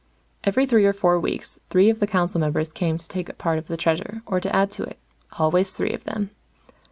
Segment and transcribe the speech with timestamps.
[0.43, 3.59] Every three or four weeks, three of the council members came to take a part
[3.59, 4.97] of the Treasure, or to add to it.
[5.37, 6.31] Always three of them.